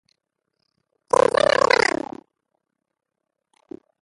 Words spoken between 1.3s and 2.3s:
a on arribaven?